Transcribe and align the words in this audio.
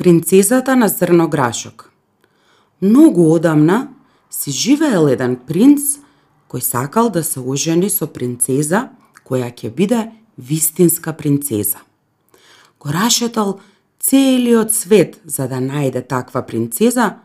Принцезата 0.00 0.76
на 0.76 0.88
зрно 0.88 1.28
грашок. 1.28 1.92
Многу 2.82 3.32
одамна 3.32 3.88
си 4.30 4.50
живеел 4.50 5.10
еден 5.12 5.34
принц 5.36 5.98
кој 6.48 6.64
сакал 6.64 7.10
да 7.12 7.20
се 7.20 7.36
ожени 7.44 7.90
со 7.92 8.08
принцеза 8.08 8.80
која 9.28 9.50
ќе 9.52 9.68
биде 9.68 9.98
вистинска 10.38 11.12
принцеза. 11.12 11.84
Го 12.80 12.88
рашетал 12.96 13.60
целиот 14.00 14.72
свет 14.72 15.20
за 15.24 15.44
да 15.52 15.60
најде 15.60 16.00
таква 16.08 16.46
принцеза, 16.48 17.20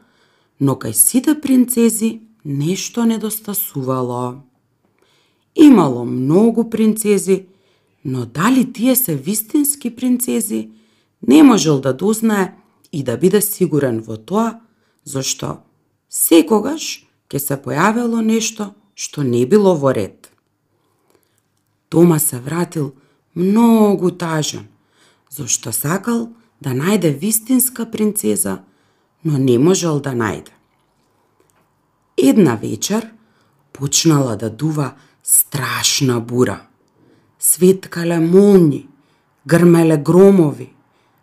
но 0.59 0.75
кај 0.75 0.91
сите 0.91 1.39
принцези 1.39 2.27
нешто 2.43 3.07
недостасувало. 3.07 4.43
Имало 5.55 6.03
многу 6.03 6.69
принцези, 6.69 7.47
но 8.03 8.25
дали 8.25 8.67
тие 8.73 8.95
се 8.95 9.15
вистински 9.15 9.95
принцези, 9.95 10.69
не 11.27 11.43
можел 11.43 11.79
да 11.79 11.93
дознае 11.93 12.51
и 12.91 13.03
да 13.03 13.17
биде 13.17 13.41
сигурен 13.41 14.01
во 14.01 14.17
тоа, 14.17 14.61
зашто 15.03 15.61
секогаш 16.09 17.05
ќе 17.29 17.39
се 17.39 17.55
појавило 17.57 18.21
нешто 18.21 18.73
што 18.95 19.23
не 19.23 19.45
било 19.45 19.75
во 19.75 19.91
ред. 19.93 20.31
Тома 21.89 22.19
се 22.19 22.39
вратил 22.39 22.93
многу 23.35 24.11
тажен, 24.11 24.67
зашто 25.29 25.71
сакал 25.71 26.29
да 26.61 26.71
најде 26.71 27.11
вистинска 27.11 27.85
принцеза, 27.91 28.63
но 29.23 29.37
не 29.37 29.57
можел 29.59 29.99
да 29.99 30.15
најде. 30.15 30.53
Една 32.17 32.55
вечер 32.55 33.11
почнала 33.73 34.35
да 34.35 34.49
дува 34.49 34.93
страшна 35.23 36.19
бура. 36.19 36.61
Светкале 37.39 38.19
молни, 38.19 38.87
грмеле 39.45 39.97
громови, 39.97 40.74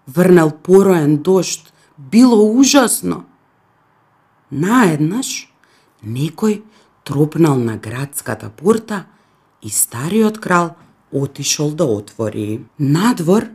врнал 0.07 0.51
пороен 0.51 1.19
дошт, 1.19 1.73
било 1.99 2.43
ужасно. 2.59 3.25
Наеднаш 4.51 5.49
некој 6.05 6.63
тропнал 7.05 7.57
на 7.57 7.77
градската 7.77 8.51
порта 8.51 9.07
и 9.63 9.71
стариот 9.71 10.39
крал 10.39 10.75
отишол 11.13 11.73
да 11.73 11.85
отвори. 11.85 12.65
Надвор, 12.79 13.49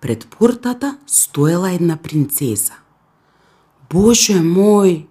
пред 0.00 0.26
портата, 0.28 0.98
стоела 1.06 1.72
една 1.72 1.96
принцеза. 1.96 2.78
Боже 3.90 4.38
мој, 4.42 5.06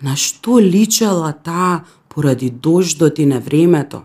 на 0.00 0.16
што 0.16 0.60
личела 0.60 1.32
таа 1.32 1.84
поради 2.08 2.50
дождот 2.50 3.18
и 3.18 3.26
невремето? 3.26 4.04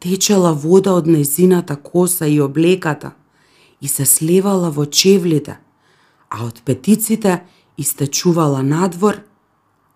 Течела 0.00 0.52
вода 0.54 0.94
од 0.94 1.06
незината 1.06 1.76
коса 1.76 2.26
и 2.26 2.40
облеката– 2.40 3.12
и 3.80 3.88
се 3.88 4.06
слевала 4.06 4.70
во 4.70 4.86
чевлите, 4.86 5.58
а 6.30 6.44
од 6.46 6.62
петиците 6.64 7.44
истечувала 7.78 8.62
надвор, 8.62 9.20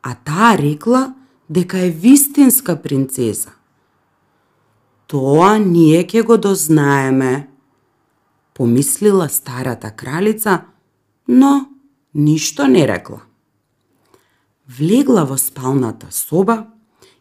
а 0.03 0.15
таа 0.15 0.57
рекла 0.59 1.15
дека 1.49 1.79
е 1.79 1.91
вистинска 1.91 2.77
принцеза. 2.77 3.53
Тоа 5.07 5.59
ние 5.59 6.05
ќе 6.07 6.23
го 6.23 6.37
дознаеме, 6.39 7.49
помислила 8.55 9.29
старата 9.29 9.91
кралица, 9.91 10.61
но 11.29 11.67
ништо 12.15 12.69
не 12.69 12.87
рекла. 12.87 13.23
Влегла 14.69 15.25
во 15.25 15.39
спалната 15.39 16.07
соба, 16.11 16.67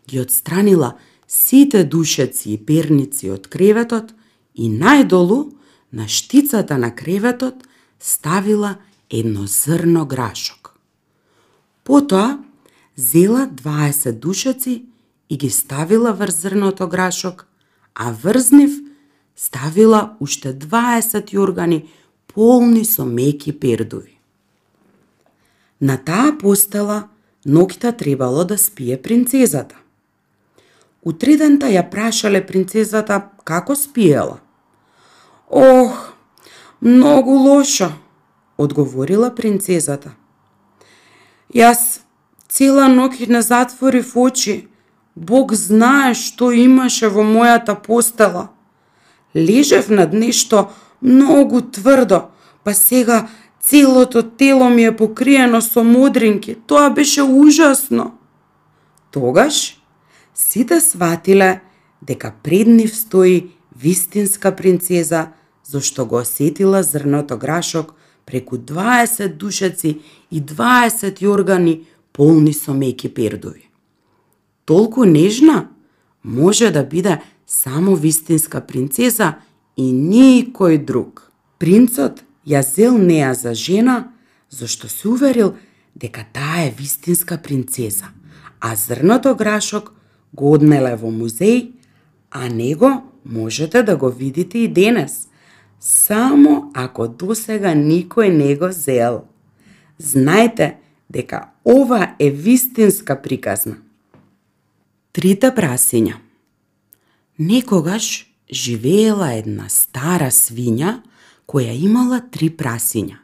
ги 0.09 0.19
отстранила 0.19 0.97
сите 1.27 1.83
душеци 1.83 2.53
и 2.53 2.57
перници 2.57 3.31
од 3.33 3.47
креветот 3.49 4.13
и 4.53 4.69
најдолу 4.69 5.58
на 5.93 6.07
штицата 6.07 6.77
на 6.77 6.95
креветот 6.95 7.67
ставила 7.99 8.75
едно 9.09 9.45
зрно 9.45 10.05
грашок. 10.05 10.75
Потоа 11.83 12.39
зела 12.95 13.49
20 13.53 14.11
душаци 14.11 14.85
и 15.29 15.37
ги 15.37 15.49
ставила 15.49 16.13
врз 16.13 16.41
зрното 16.41 16.87
грашок, 16.87 17.47
а 17.95 18.11
врз 18.23 18.51
нив 18.51 18.71
ставила 19.35 20.15
уште 20.19 20.53
20 20.53 21.33
јоргани 21.33 21.85
полни 22.27 22.85
со 22.85 23.05
меки 23.05 23.51
пердуви. 23.59 24.19
На 25.81 25.97
таа 25.97 26.37
постела 26.37 27.09
ноќта 27.47 27.97
требало 27.97 28.43
да 28.43 28.57
спие 28.57 29.01
принцезата. 29.01 29.75
Утредента 31.01 31.65
ја 31.71 31.89
прашале 31.89 32.45
принцезата 32.45 33.29
како 33.43 33.75
спиела– 33.75 34.39
Ох, 35.49 36.13
многу 36.81 37.31
лошо, 37.31 37.91
одговорила 38.57 39.29
принцезата. 39.35 40.11
Јас 41.49 42.05
цела 42.47 42.85
ноќ 42.85 43.25
не 43.29 43.41
затворив 43.41 44.13
очи. 44.15 44.67
Бог 45.15 45.53
знае 45.53 46.13
што 46.13 46.51
имаше 46.53 47.09
во 47.09 47.25
мојата 47.25 47.73
постела. 47.75 48.49
Лежев 49.33 49.89
над 49.89 50.13
нешто 50.13 50.69
многу 51.01 51.61
тврдо, 51.61 52.29
па 52.63 52.73
сега 52.73 53.27
целото 53.59 54.21
тело 54.21 54.69
ми 54.69 54.85
е 54.85 54.95
покриено 54.95 55.61
со 55.61 55.83
модринки. 55.83 56.55
Тоа 56.55 56.89
беше 56.89 57.23
ужасно. 57.23 58.13
Тогаш 59.11 59.81
сите 60.35 60.79
сватиле 60.79 61.61
дека 62.01 62.33
пред 62.43 62.67
нив 62.67 62.95
стои 62.95 63.49
вистинска 63.75 64.55
принцеза 64.55 65.27
зашто 65.71 66.05
го 66.05 66.15
осетила 66.15 66.83
зрното 66.83 67.37
грашок 67.37 67.93
преку 68.25 68.57
20 68.57 69.37
душеци 69.37 70.01
и 70.31 70.41
20 70.41 71.21
јоргани 71.21 71.85
полни 72.13 72.53
со 72.53 72.73
меки 72.73 73.09
пердови. 73.09 73.69
Толку 74.65 75.05
нежна 75.05 75.67
може 76.23 76.71
да 76.71 76.83
биде 76.83 77.21
само 77.47 77.95
вистинска 77.95 78.61
принцеза 78.61 79.33
и 79.77 79.93
никој 79.93 80.85
друг. 80.85 81.31
Принцот 81.59 82.23
ја 82.47 82.61
зел 82.61 82.97
неа 82.97 83.33
за 83.33 83.53
жена, 83.53 84.11
зашто 84.49 84.89
се 84.89 85.07
уверил 85.07 85.53
дека 85.95 86.25
таа 86.33 86.65
е 86.65 86.73
вистинска 86.77 87.37
принцеза, 87.37 88.09
а 88.59 88.75
зрното 88.75 89.35
грашок 89.35 89.93
го 90.33 90.53
однеле 90.53 90.95
во 90.95 91.13
музеј, 91.13 91.71
а 92.31 92.49
него 92.49 93.03
можете 93.25 93.83
да 93.83 93.97
го 93.97 94.09
видите 94.09 94.57
и 94.57 94.67
денес– 94.67 95.25
само 95.79 96.71
ако 96.75 97.07
досега 97.07 97.73
никој 97.75 98.29
не 98.29 98.55
го 98.55 98.71
зел. 98.71 99.23
знаете 99.97 100.77
дека 101.09 101.49
ова 101.65 102.15
е 102.19 102.29
вистинска 102.31 103.21
приказна. 103.21 103.75
Трите 105.11 105.51
прасиња 105.51 106.15
Некогаш 107.39 108.27
живеела 108.51 109.33
една 109.33 109.69
стара 109.69 110.31
свиња 110.31 111.01
која 111.47 111.73
имала 111.83 112.21
три 112.31 112.49
прасиња. 112.49 113.17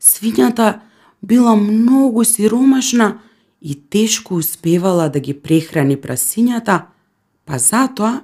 Свињата 0.00 0.80
била 1.22 1.56
многу 1.56 2.24
сиромашна 2.24 3.18
и 3.60 3.74
тешко 3.74 4.34
успевала 4.34 5.08
да 5.08 5.20
ги 5.20 5.34
прехрани 5.34 5.96
прасињата, 5.96 6.86
па 7.44 7.58
затоа 7.58 8.20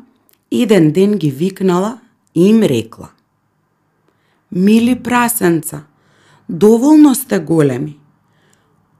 еден 0.50 0.92
ден 0.92 1.18
ги 1.18 1.30
викнала 1.30 1.98
и 2.34 2.48
им 2.48 2.62
рекла– 2.62 3.10
Мили 4.52 4.94
прасенца, 4.94 5.84
доволно 6.48 7.14
сте 7.14 7.38
големи. 7.38 7.98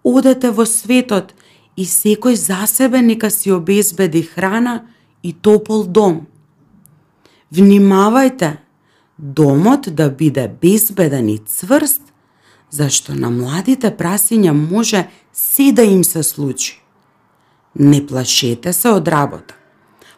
Одете 0.03 0.51
во 0.51 0.65
светот 0.67 1.35
и 1.77 1.85
секој 1.85 2.35
за 2.41 2.67
себе 2.67 3.03
нека 3.03 3.31
си 3.31 3.53
обезбеди 3.53 4.23
храна 4.23 4.89
и 5.23 5.33
топол 5.33 5.85
дом. 5.85 6.27
Внимавајте, 7.53 8.57
домот 9.19 9.93
да 9.95 10.11
биде 10.11 10.49
безбеден 10.49 11.29
и 11.29 11.39
цврст, 11.39 12.03
зашто 12.71 13.15
на 13.15 13.31
младите 13.31 13.93
прасиња 13.93 14.53
може 14.53 15.09
се 15.33 15.73
да 15.73 15.85
им 15.85 16.05
се 16.05 16.23
случи. 16.23 16.81
Не 17.75 18.07
плашете 18.07 18.73
се 18.73 18.89
од 18.89 19.09
работа. 19.09 19.55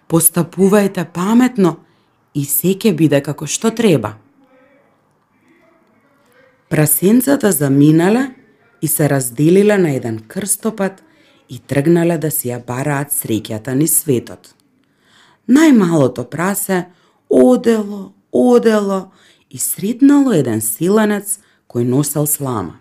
Постапувајте 0.08 1.04
паметно 1.04 1.76
и 2.34 2.44
се 2.44 2.78
ќе 2.78 2.94
биде 2.94 3.20
како 3.20 3.46
што 3.46 3.74
треба. 3.74 4.14
Прасенцата 6.74 7.52
заминала 7.52 8.30
и 8.82 8.88
се 8.88 9.10
разделила 9.10 9.78
на 9.78 9.90
еден 9.90 10.18
крстопат 10.28 11.02
и 11.48 11.58
тргнале 11.58 12.18
да 12.18 12.30
си 12.34 12.48
ја 12.50 12.56
бараат 12.66 13.12
среќата 13.14 13.76
ни 13.78 13.86
светот. 13.86 14.48
Најмалото 15.46 16.24
прасе 16.26 16.88
одело, 17.30 18.10
одело 18.32 19.12
и 19.50 19.58
сретнало 19.58 20.32
еден 20.34 20.58
силенец 20.58 21.38
кој 21.70 21.86
носел 21.86 22.26
слама. 22.26 22.80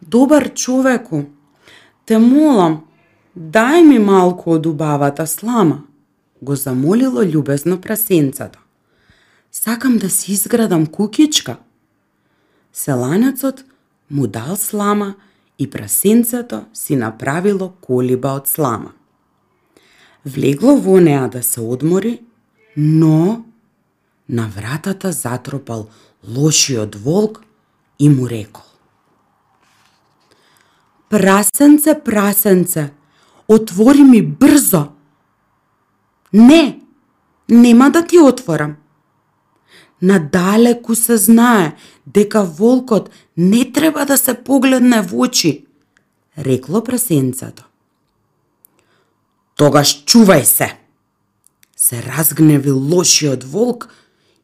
Добар 0.00 0.46
човеку, 0.54 1.24
те 2.06 2.18
молам, 2.22 2.84
дај 3.34 3.82
ми 3.82 3.98
малку 3.98 4.54
од 4.54 4.66
убавата 4.70 5.26
слама, 5.26 5.82
го 6.40 6.54
замолило 6.54 7.26
љубезно 7.26 7.80
прасенцата. 7.80 8.62
Сакам 9.50 9.98
да 9.98 10.10
си 10.10 10.32
изградам 10.38 10.86
кукичка– 10.86 11.56
селанецот 12.72 13.64
му 14.10 14.26
дал 14.26 14.56
слама 14.56 15.14
и 15.58 15.70
прасенцето 15.70 16.64
си 16.74 16.96
направило 16.96 17.72
колиба 17.80 18.28
од 18.28 18.48
слама. 18.48 18.92
Влегло 20.26 20.76
во 20.76 21.00
неа 21.00 21.28
да 21.28 21.42
се 21.42 21.60
одмори, 21.60 22.20
но 22.76 23.44
на 24.28 24.48
вратата 24.48 25.12
затропал 25.12 25.88
лошиот 26.28 26.94
волк 26.94 27.42
и 27.98 28.08
му 28.08 28.28
рекол. 28.28 28.64
Прасенце, 31.08 32.00
прасенце, 32.04 32.90
отвори 33.48 34.02
ми 34.02 34.22
брзо. 34.26 34.86
Не, 36.32 36.80
нема 37.48 37.90
да 37.90 38.06
ти 38.06 38.18
отворам. 38.18 38.76
Надалеку 40.02 40.94
се 40.94 41.16
знае 41.16 41.76
дека 42.06 42.42
волкот 42.44 43.10
не 43.36 43.72
треба 43.72 44.06
да 44.06 44.18
се 44.18 44.34
погледне 44.34 45.02
во 45.02 45.26
очи, 45.26 45.66
рекло 46.38 46.80
прасенцето. 46.84 47.64
Тогаш 49.56 50.04
чувај 50.08 50.42
се. 50.42 50.72
Се 51.76 52.00
разгневи 52.02 52.70
лошиот 52.70 53.44
волк 53.44 53.88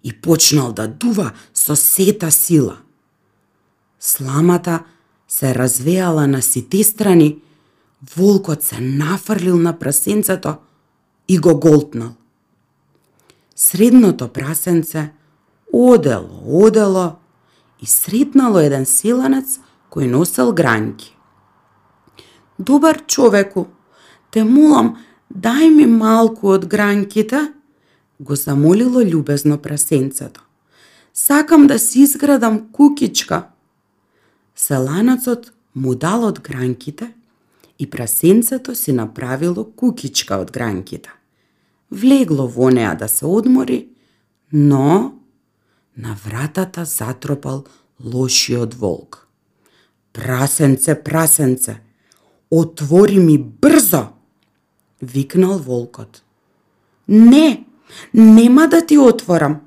и 0.05 0.12
почнал 0.12 0.73
да 0.73 0.88
дува 0.88 1.32
со 1.55 1.76
сета 1.76 2.31
сила. 2.31 2.76
Сламата 4.00 4.85
се 5.29 5.55
развеала 5.55 6.26
на 6.26 6.43
сите 6.43 6.85
страни, 6.85 7.41
волкот 8.17 8.62
се 8.62 8.81
нафрлил 8.81 9.56
на 9.56 9.79
прасенцето 9.79 10.56
и 11.29 11.38
го 11.38 11.61
голтнал. 11.61 12.14
Средното 13.56 14.29
прасенце 14.29 15.16
одело, 15.73 16.43
одело 16.45 17.17
и 17.81 17.87
сретнало 17.87 18.59
еден 18.59 18.87
силанец 18.87 19.59
кој 19.91 20.09
носел 20.11 20.53
гранки. 20.53 21.13
Добар 22.59 23.03
човеку, 23.07 23.67
те 24.31 24.45
молам, 24.45 24.97
дај 25.33 25.71
ми 25.71 25.87
малку 25.87 26.55
од 26.57 26.67
гранките, 26.67 27.53
го 28.21 28.35
замолило 28.35 29.05
љубезно 29.05 29.59
прасенцето. 29.59 30.43
Сакам 31.15 31.67
да 31.67 31.79
си 31.79 32.01
изградам 32.01 32.73
кукичка. 32.73 33.49
Селанецот 34.55 35.53
му 35.75 35.95
дал 35.95 36.25
од 36.25 36.41
гранките 36.41 37.13
и 37.79 37.91
прасенцето 37.91 38.75
си 38.75 38.93
направило 38.93 39.65
кукичка 39.65 40.37
од 40.41 40.53
гранките. 40.53 41.13
Влегло 41.91 42.49
во 42.49 42.71
неа 42.71 42.97
да 42.97 43.09
се 43.09 43.27
одмори, 43.27 43.89
но 44.53 45.13
на 45.96 46.16
вратата 46.25 46.84
затропал 46.84 47.64
лошиот 48.04 48.75
волк. 48.75 49.28
Прасенце, 50.12 50.94
прасенце, 50.94 51.81
отвори 52.50 53.19
ми 53.19 53.38
брзо! 53.38 54.08
Викнал 55.02 55.58
волкот. 55.58 56.22
Не, 57.08 57.64
нема 58.14 58.69
да 58.69 58.87
ти 58.87 58.98
отворам. 58.98 59.60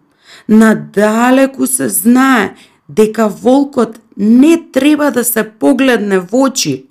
Надалеку 0.48 1.68
се 1.68 1.90
знае 1.90 2.56
дека 2.90 3.28
волкот 3.30 4.00
не 4.18 4.72
треба 4.72 5.12
да 5.12 5.24
се 5.24 5.44
погледне 5.60 6.20
во 6.20 6.42
очи, 6.50 6.90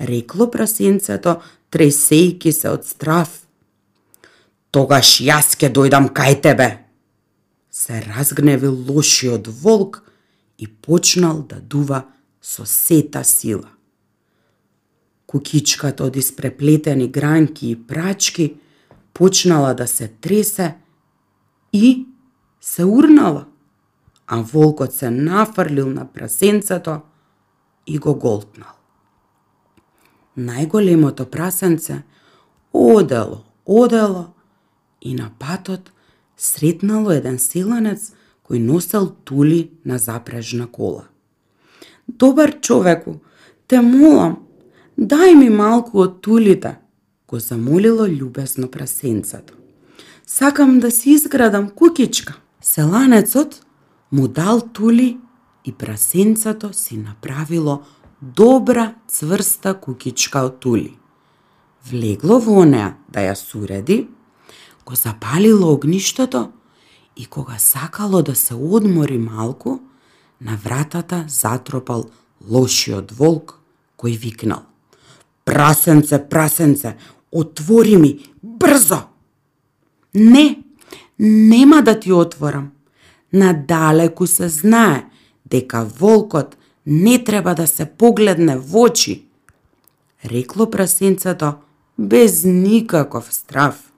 рекло 0.00 0.50
прасенцето, 0.50 1.40
тресејки 1.70 2.50
се 2.50 2.70
од 2.70 2.86
страв. 2.86 3.28
Тогаш 4.70 5.20
јас 5.20 5.56
ке 5.58 5.68
дојдам 5.68 6.08
кај 6.14 6.40
тебе, 6.42 6.85
се 7.76 8.02
разгневил 8.02 8.84
лошиот 8.88 9.46
волк 9.46 10.02
и 10.58 10.66
почнал 10.66 11.42
да 11.42 11.60
дува 11.60 12.06
со 12.42 12.64
сета 12.66 13.24
сила. 13.24 13.68
Кукичката 15.26 16.06
од 16.08 16.16
испреплетени 16.16 17.08
гранки 17.12 17.68
и 17.70 17.76
прачки 17.76 18.54
почнала 19.12 19.74
да 19.74 19.86
се 19.86 20.08
тресе 20.08 20.76
и 21.72 22.06
се 22.60 22.84
урнала, 22.84 23.44
а 24.26 24.40
волкот 24.40 24.94
се 24.94 25.10
нафрлил 25.10 25.90
на 25.90 26.06
прасенцето 26.12 27.00
и 27.86 27.98
го 27.98 28.14
голтнал. 28.14 28.72
Најголемото 30.38 31.28
прасенце 31.28 32.02
одело, 32.72 33.44
одело 33.66 34.32
и 35.00 35.14
на 35.14 35.30
патот 35.38 35.92
сретнало 36.36 37.10
еден 37.16 37.38
силанец 37.38 38.12
кој 38.46 38.62
носел 38.62 39.10
тули 39.24 39.70
на 39.84 39.98
запрежна 39.98 40.66
кола. 40.66 41.08
Добар 42.08 42.60
човеку, 42.60 43.20
те 43.66 43.80
молам, 43.80 44.46
дај 44.98 45.34
ми 45.34 45.50
малку 45.50 45.98
од 46.04 46.20
тулите, 46.22 46.78
го 47.28 47.38
замолило 47.38 48.06
љубезно 48.06 48.70
прасенцето. 48.70 49.54
Сакам 50.26 50.78
да 50.80 50.90
си 50.90 51.10
изградам 51.10 51.68
кукичка. 51.70 52.34
Селанецот 52.60 53.66
му 54.12 54.28
дал 54.28 54.60
тули 54.60 55.18
и 55.64 55.72
прасенцето 55.72 56.72
си 56.72 56.96
направило 56.96 57.82
добра 58.22 58.94
цврста 59.08 59.74
кукичка 59.74 60.46
од 60.46 60.60
тули. 60.60 60.96
Влегло 61.90 62.38
во 62.38 62.64
неа 62.64 62.94
да 63.12 63.22
ја 63.26 63.34
суреди 63.34 64.06
го 64.86 64.94
запалило 64.94 65.72
огништето 65.72 66.50
и 67.16 67.26
кога 67.26 67.58
сакало 67.58 68.22
да 68.22 68.34
се 68.34 68.54
одмори 68.54 69.18
малку, 69.18 69.78
на 70.40 70.56
вратата 70.56 71.24
затропал 71.28 72.04
лошиот 72.50 73.12
волк 73.12 73.58
кој 73.96 74.18
викнал. 74.18 74.62
Прасенце, 75.44 76.18
прасенце, 76.28 76.96
отвори 77.32 77.96
ми, 77.96 78.18
брзо! 78.42 79.08
Не, 80.14 80.62
нема 81.18 81.82
да 81.82 82.00
ти 82.00 82.12
отворам. 82.12 82.70
Надалеку 83.32 84.26
се 84.26 84.48
знае 84.48 85.06
дека 85.46 85.84
волкот 85.84 86.56
не 86.86 87.24
треба 87.24 87.54
да 87.54 87.66
се 87.66 87.86
погледне 87.86 88.56
во 88.56 88.82
очи, 88.82 89.24
рекло 90.24 90.70
прасенцето 90.70 91.54
без 91.98 92.44
никаков 92.44 93.34
страв. 93.34 93.92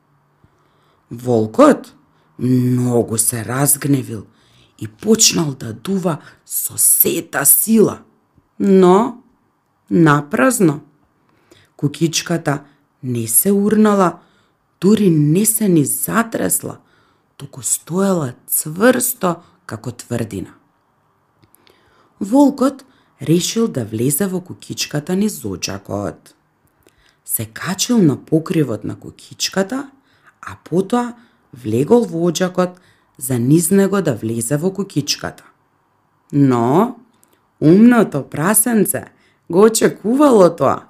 Волкот 1.10 1.94
многу 2.38 3.18
се 3.18 3.44
разгневил 3.44 4.26
и 4.78 4.88
почнал 4.88 5.54
да 5.54 5.72
дува 5.72 6.18
со 6.46 6.78
сета 6.78 7.46
сила, 7.46 7.98
но 8.58 9.22
напразно. 9.90 10.80
Кукичката 11.76 12.64
не 13.02 13.28
се 13.28 13.52
урнала, 13.52 14.18
дури 14.80 15.10
не 15.10 15.46
се 15.46 15.68
ни 15.68 15.84
затресла, 15.84 16.78
туку 17.36 17.62
стоела 17.62 18.34
цврсто 18.46 19.36
како 19.66 19.92
тврдина. 19.92 20.54
Волкот 22.20 22.84
решил 23.22 23.68
да 23.68 23.84
влезе 23.84 24.26
во 24.26 24.40
кукичката 24.40 25.16
низ 25.16 25.44
очакот. 25.44 26.34
Се 27.24 27.46
качил 27.46 28.02
на 28.02 28.16
покривот 28.16 28.84
на 28.84 28.98
кукичката 28.98 29.90
а 30.40 30.57
потоа 30.64 31.14
влегол 31.52 32.04
во 32.04 32.28
оджакот 32.28 32.78
за 33.18 33.38
низ 33.38 33.71
него 33.71 34.02
да 34.02 34.14
влезе 34.14 34.57
во 34.57 34.71
кукичката. 34.71 35.45
Но, 36.33 36.97
умното 37.61 38.23
прасенце 38.23 39.09
го 39.49 39.64
очекувало 39.64 40.50
тоа. 40.57 40.85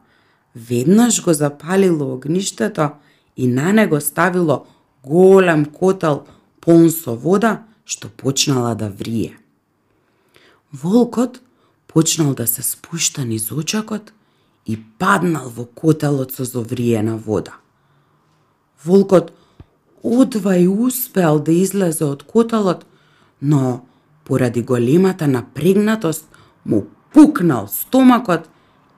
Веднаш 0.54 1.24
го 1.24 1.32
запалило 1.32 2.14
огништето 2.14 2.90
и 3.36 3.46
на 3.46 3.72
него 3.72 4.00
ставило 4.00 4.66
голем 5.04 5.64
котел 5.64 6.26
полн 6.60 6.90
со 6.90 7.14
вода, 7.14 7.64
што 7.84 8.08
почнала 8.08 8.74
да 8.74 8.90
врие. 8.90 9.38
Волкот 10.72 11.40
почнал 11.86 12.34
да 12.34 12.46
се 12.46 12.62
спушта 12.62 13.24
низ 13.24 13.52
очакот 13.52 14.12
и 14.66 14.76
паднал 14.98 15.48
во 15.48 15.64
котелот 15.64 16.32
со 16.32 16.44
зовриена 16.44 17.16
вода. 17.16 17.54
Волкот 18.84 19.32
одва 20.02 20.56
и 20.56 20.68
успеал 20.68 21.40
да 21.40 21.52
излезе 21.52 22.04
од 22.04 22.22
куталот, 22.22 22.86
но 23.42 23.84
поради 24.24 24.62
големата 24.62 25.28
напрегнатост 25.28 26.28
му 26.66 26.86
пукнал 27.12 27.68
стомакот 27.68 28.48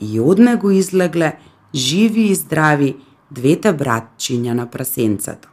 и 0.01 0.21
од 0.21 0.39
него 0.39 0.71
излегле 0.71 1.39
живи 1.75 2.31
и 2.31 2.35
здрави 2.35 2.97
двете 3.31 3.73
братчиња 3.73 4.53
на 4.53 4.67
прасенцата. 4.71 5.49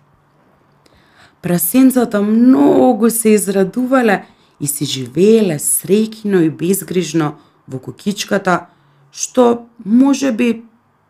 Прасенцата 1.41 2.21
многу 2.21 3.09
се 3.09 3.29
израдувале 3.29 4.25
и 4.59 4.67
се 4.67 4.85
живееле 4.85 5.59
среќно 5.61 6.41
и 6.41 6.49
безгрижно 6.49 7.35
во 7.67 7.79
кукичката, 7.79 8.65
што 9.11 9.67
може 9.85 10.31
би 10.31 10.63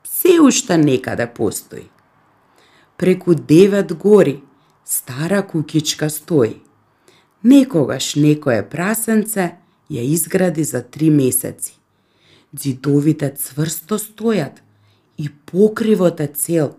се 0.03 0.39
уште 0.41 0.77
некаде 0.77 1.27
постои 1.27 1.87
преку 2.97 3.35
девет 3.35 3.93
гори, 3.93 4.43
стара 4.85 5.47
кукичка 5.47 6.09
стои. 6.09 6.61
Некогаш 7.43 8.15
некое 8.15 8.63
прасенце 8.63 9.57
ја 9.89 10.03
изгради 10.03 10.63
за 10.63 10.81
три 10.81 11.09
месеци. 11.09 11.77
Дзидовите 12.53 13.29
цврсто 13.29 13.99
стојат 13.99 14.63
и 15.17 15.29
покривот 15.29 16.19
е 16.19 16.27
цел. 16.27 16.75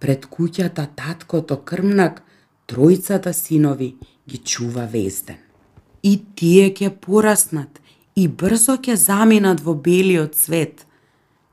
Пред 0.00 0.26
куќата 0.26 0.86
таткото 0.96 1.56
крмнак, 1.64 2.22
тројцата 2.68 3.32
синови 3.32 3.96
ги 4.28 4.38
чува 4.38 4.86
везден. 4.86 5.36
И 6.02 6.20
тие 6.36 6.70
ќе 6.70 6.90
пораснат 6.90 7.80
и 8.16 8.28
брзо 8.28 8.76
ќе 8.76 8.94
заминат 8.94 9.60
во 9.60 9.74
белиот 9.74 10.36
свет. 10.36 10.86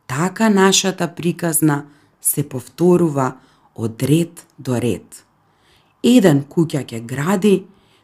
Така 0.07 0.49
нашата 0.49 1.07
приказна 1.15 1.85
се 2.21 2.49
повторува 2.49 3.37
од 3.77 4.03
ред 4.03 4.43
до 4.57 4.79
ред. 4.81 5.23
Еден 6.03 6.43
куќа 6.49 6.81
ќе 6.89 7.03
гради, 7.05 7.55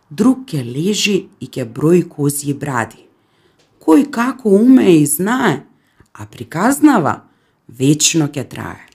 друг 0.09 0.45
ќе 0.49 0.61
лежи 0.61 1.17
и 1.41 1.49
ќе 1.49 1.65
брои 1.65 2.03
козји 2.05 2.53
бради. 2.53 3.01
Кој 3.81 4.07
како 4.13 4.53
уме 4.53 4.93
и 5.01 5.05
знае, 5.05 5.63
а 6.13 6.25
приказнава 6.29 7.23
вечно 7.67 8.29
ќе 8.29 8.45
трае. 8.49 8.92